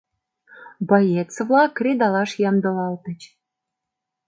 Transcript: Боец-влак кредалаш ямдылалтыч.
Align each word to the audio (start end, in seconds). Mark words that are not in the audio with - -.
Боец-влак 0.87 1.71
кредалаш 1.77 2.31
ямдылалтыч. 2.49 3.21